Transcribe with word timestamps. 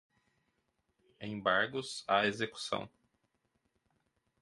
embargos 1.21 2.03
à 2.07 2.25
execução 2.25 2.89